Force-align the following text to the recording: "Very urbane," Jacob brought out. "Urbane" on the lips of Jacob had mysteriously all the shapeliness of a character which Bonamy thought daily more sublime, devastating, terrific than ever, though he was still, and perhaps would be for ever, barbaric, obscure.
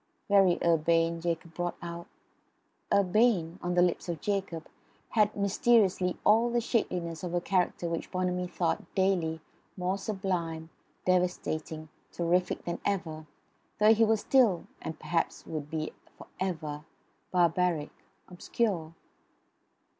"Very 0.29 0.57
urbane," 0.65 1.21
Jacob 1.21 1.53
brought 1.53 1.77
out. 1.79 2.07
"Urbane" 2.91 3.59
on 3.61 3.75
the 3.75 3.83
lips 3.83 4.09
of 4.09 4.19
Jacob 4.19 4.65
had 5.09 5.35
mysteriously 5.37 6.17
all 6.25 6.49
the 6.49 6.59
shapeliness 6.59 7.23
of 7.23 7.35
a 7.35 7.39
character 7.39 7.87
which 7.87 8.09
Bonamy 8.09 8.47
thought 8.47 8.95
daily 8.95 9.41
more 9.77 9.99
sublime, 9.99 10.71
devastating, 11.05 11.89
terrific 12.11 12.65
than 12.65 12.79
ever, 12.83 13.27
though 13.77 13.93
he 13.93 14.03
was 14.03 14.21
still, 14.21 14.65
and 14.81 14.97
perhaps 14.97 15.45
would 15.45 15.69
be 15.69 15.93
for 16.17 16.25
ever, 16.39 16.83
barbaric, 17.29 17.91
obscure. 18.27 18.95